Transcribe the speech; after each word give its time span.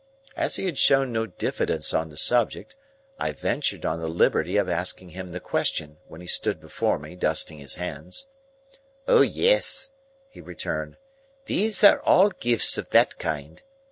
As 0.35 0.55
he 0.55 0.65
had 0.65 0.79
shown 0.79 1.11
no 1.11 1.27
diffidence 1.27 1.93
on 1.93 2.09
the 2.09 2.17
subject, 2.17 2.75
I 3.19 3.33
ventured 3.33 3.85
on 3.85 3.99
the 3.99 4.07
liberty 4.07 4.57
of 4.57 4.67
asking 4.67 5.09
him 5.09 5.27
the 5.29 5.39
question, 5.39 5.97
when 6.07 6.21
he 6.21 6.25
stood 6.25 6.59
before 6.59 6.97
me, 6.97 7.15
dusting 7.15 7.59
his 7.59 7.75
hands. 7.75 8.25
"O 9.07 9.21
yes," 9.21 9.91
he 10.27 10.41
returned, 10.41 10.97
"these 11.45 11.83
are 11.83 11.99
all 12.01 12.31
gifts 12.31 12.79
of 12.79 12.89
that 12.89 13.19
kind. 13.19 13.61